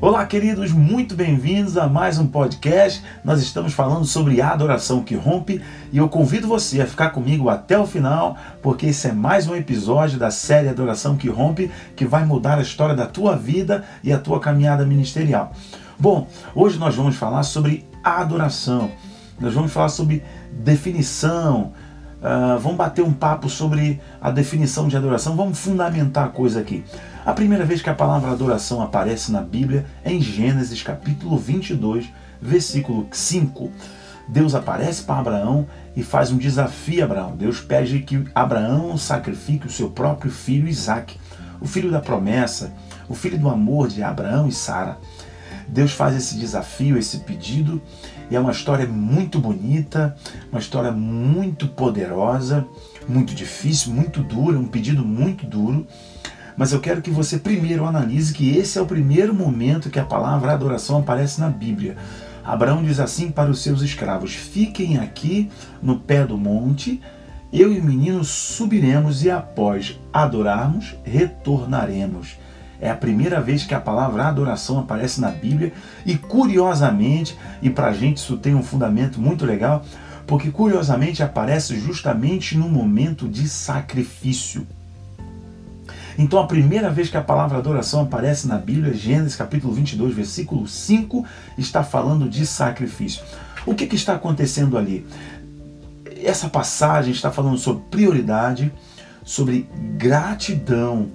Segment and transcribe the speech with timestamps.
[0.00, 3.02] Olá, queridos, muito bem-vindos a mais um podcast.
[3.24, 5.60] Nós estamos falando sobre a adoração que rompe
[5.92, 9.56] e eu convido você a ficar comigo até o final, porque esse é mais um
[9.56, 14.12] episódio da série Adoração que Rompe que vai mudar a história da tua vida e
[14.12, 15.52] a tua caminhada ministerial.
[15.98, 18.92] Bom, hoje nós vamos falar sobre adoração,
[19.40, 20.22] nós vamos falar sobre
[20.52, 21.72] definição,
[22.18, 26.84] Uh, vamos bater um papo sobre a definição de adoração, vamos fundamentar a coisa aqui.
[27.24, 32.08] A primeira vez que a palavra adoração aparece na Bíblia é em Gênesis capítulo 22,
[32.42, 33.70] versículo 5.
[34.26, 37.36] Deus aparece para Abraão e faz um desafio a Abraão.
[37.36, 41.16] Deus pede que Abraão sacrifique o seu próprio filho Isaac,
[41.60, 42.72] o filho da promessa,
[43.08, 44.98] o filho do amor de Abraão e Sara.
[45.68, 47.80] Deus faz esse desafio, esse pedido,
[48.30, 50.16] e é uma história muito bonita,
[50.50, 52.66] uma história muito poderosa,
[53.08, 55.86] muito difícil, muito dura, um pedido muito duro.
[56.56, 60.04] Mas eu quero que você primeiro analise que esse é o primeiro momento que a
[60.04, 61.96] palavra adoração aparece na Bíblia.
[62.44, 67.00] Abraão diz assim para os seus escravos: Fiquem aqui no pé do monte,
[67.52, 72.36] eu e o menino subiremos e após adorarmos, retornaremos.
[72.80, 75.72] É a primeira vez que a palavra adoração aparece na Bíblia
[76.06, 79.84] e curiosamente, e para a gente isso tem um fundamento muito legal,
[80.26, 84.66] porque curiosamente aparece justamente no momento de sacrifício.
[86.16, 90.66] Então a primeira vez que a palavra adoração aparece na Bíblia, Gênesis capítulo 22, versículo
[90.66, 91.24] 5,
[91.56, 93.22] está falando de sacrifício.
[93.64, 95.06] O que, que está acontecendo ali?
[96.22, 98.72] Essa passagem está falando sobre prioridade,
[99.24, 101.08] sobre gratidão,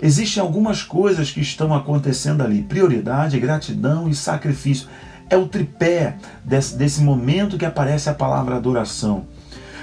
[0.00, 4.88] Existem algumas coisas que estão acontecendo ali: prioridade, gratidão e sacrifício.
[5.30, 9.26] É o tripé desse, desse momento que aparece a palavra adoração.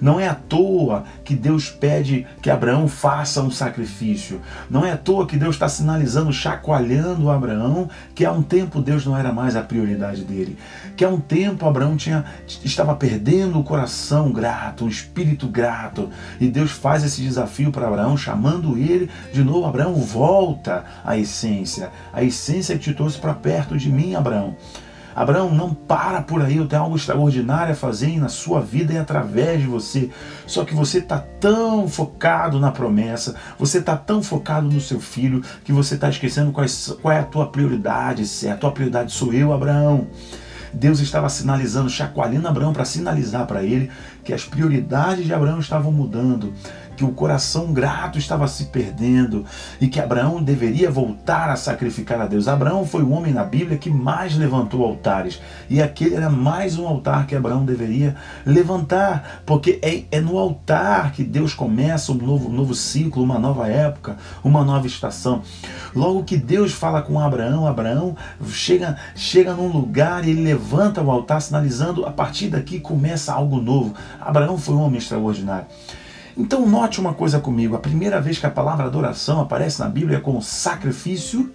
[0.00, 4.40] Não é à toa que Deus pede que Abraão faça um sacrifício.
[4.70, 9.06] Não é à toa que Deus está sinalizando, chacoalhando Abraão, que há um tempo Deus
[9.06, 10.58] não era mais a prioridade dele.
[10.96, 12.24] Que há um tempo Abraão tinha,
[12.64, 16.10] estava perdendo o coração grato, o espírito grato.
[16.40, 19.66] E Deus faz esse desafio para Abraão, chamando ele de novo.
[19.66, 21.90] Abraão, volta à essência.
[22.12, 24.56] A essência que te trouxe para perto de mim, Abraão.
[25.14, 28.98] Abraão, não para por aí, eu tenho algo extraordinário a fazer na sua vida e
[28.98, 30.10] através de você.
[30.46, 35.42] Só que você está tão focado na promessa, você está tão focado no seu filho,
[35.64, 38.26] que você está esquecendo qual é, a tua prioridade.
[38.26, 40.08] Se a tua prioridade sou eu, Abraão.
[40.74, 43.90] Deus estava sinalizando, chacoalhando Abraão para sinalizar para ele
[44.24, 46.52] que as prioridades de Abraão estavam mudando
[46.96, 49.44] que o coração grato estava se perdendo
[49.80, 52.48] e que Abraão deveria voltar a sacrificar a Deus.
[52.48, 56.86] Abraão foi o homem na Bíblia que mais levantou altares e aquele era mais um
[56.86, 62.48] altar que Abraão deveria levantar, porque é, é no altar que Deus começa um novo,
[62.48, 65.42] um novo ciclo, uma nova época, uma nova estação.
[65.94, 68.16] Logo que Deus fala com Abraão, Abraão
[68.48, 73.60] chega, chega num lugar e ele levanta o altar, sinalizando a partir daqui começa algo
[73.60, 73.94] novo.
[74.20, 75.66] Abraão foi um homem extraordinário.
[76.36, 80.18] Então note uma coisa comigo, a primeira vez que a palavra adoração aparece na Bíblia
[80.18, 81.52] é com sacrifício,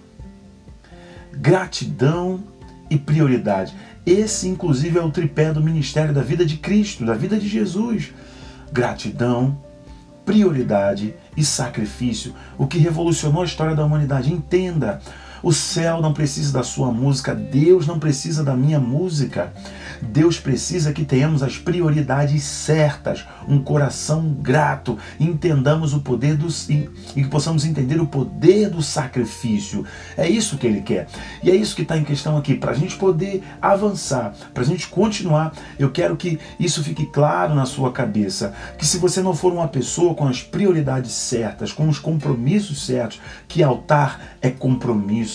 [1.32, 2.42] gratidão
[2.88, 3.74] e prioridade.
[4.06, 8.12] Esse inclusive é o tripé do ministério da vida de Cristo, da vida de Jesus.
[8.72, 9.58] Gratidão,
[10.24, 14.32] prioridade e sacrifício, o que revolucionou a história da humanidade.
[14.32, 15.00] Entenda,
[15.42, 19.52] o céu não precisa da sua música, Deus não precisa da minha música.
[20.02, 26.88] Deus precisa que tenhamos as prioridades certas, um coração grato, entendamos o poder do e
[27.14, 29.84] que possamos entender o poder do sacrifício.
[30.16, 31.06] É isso que Ele quer.
[31.42, 32.54] E é isso que está em questão aqui.
[32.54, 37.54] Para a gente poder avançar, para a gente continuar, eu quero que isso fique claro
[37.54, 38.54] na sua cabeça.
[38.78, 43.20] Que se você não for uma pessoa com as prioridades certas, com os compromissos certos,
[43.46, 45.29] que altar é compromisso,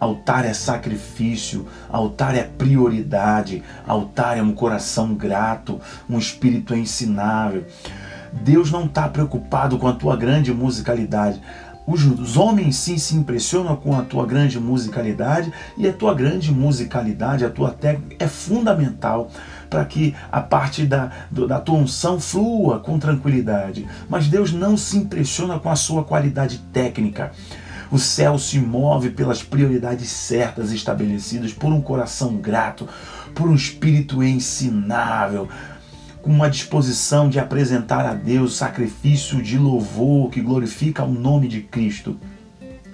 [0.00, 7.64] altar é sacrifício, altar é prioridade, Altar é um coração grato, um espírito ensinável.
[8.32, 11.40] Deus não está preocupado com a tua grande musicalidade.
[11.86, 17.44] Os homens sim se impressionam com a tua grande musicalidade e a tua grande musicalidade,
[17.44, 19.30] a tua técnica é fundamental
[19.70, 23.86] para que a parte da, da tua unção flua com tranquilidade.
[24.08, 27.30] Mas Deus não se impressiona com a sua qualidade técnica.
[27.90, 32.88] O céu se move pelas prioridades certas estabelecidas por um coração grato,
[33.34, 35.48] por um espírito ensinável,
[36.20, 41.60] com uma disposição de apresentar a Deus sacrifício de louvor que glorifica o nome de
[41.60, 42.18] Cristo.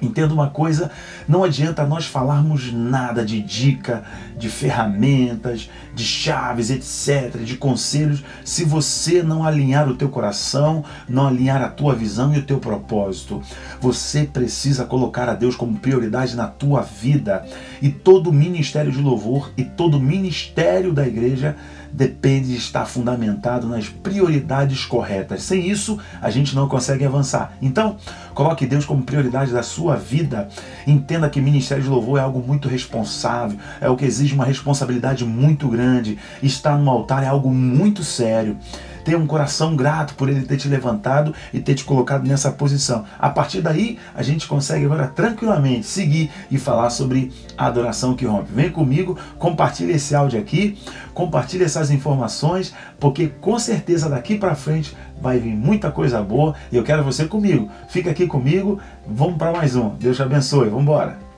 [0.03, 0.91] Entenda uma coisa,
[1.29, 4.03] não adianta nós falarmos nada de dica,
[4.37, 11.29] de ferramentas, de chaves, etc, de conselhos, se você não alinhar o teu coração, não
[11.29, 13.41] alinhar a tua visão e o teu propósito.
[13.81, 17.47] Você precisa colocar a Deus como prioridade na tua vida.
[17.81, 21.57] E todo ministério de louvor e todo ministério da igreja
[21.93, 25.43] depende de estar fundamentado nas prioridades corretas.
[25.43, 27.57] Sem isso, a gente não consegue avançar.
[27.61, 27.97] Então,
[28.35, 29.63] coloque Deus como prioridade da
[29.93, 30.49] sua vida.
[30.87, 35.25] Entenda que ministério de louvor é algo muito responsável, é o que exige uma responsabilidade
[35.25, 36.19] muito grande.
[36.43, 38.57] Estar no altar é algo muito sério.
[39.05, 43.05] Tenha um coração grato por ele ter te levantado e ter te colocado nessa posição.
[43.19, 48.25] A partir daí, a gente consegue agora tranquilamente seguir e falar sobre a adoração que
[48.25, 48.53] rompe.
[48.53, 50.79] Vem comigo, compartilhe esse áudio aqui,
[51.15, 56.77] compartilhe essas informações, porque com certeza daqui para frente vai vir muita coisa boa e
[56.77, 57.71] eu quero você comigo.
[57.89, 59.91] Fica aqui comigo, vamos para mais um.
[59.97, 60.69] Deus te abençoe.
[60.69, 61.32] Vamos embora.